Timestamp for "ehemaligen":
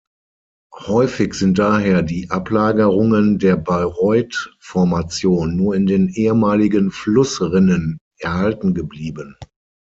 6.09-6.89